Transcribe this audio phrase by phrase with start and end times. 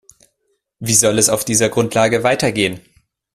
[0.79, 2.81] Wie soll es auf dieser Grundlage weitergehen?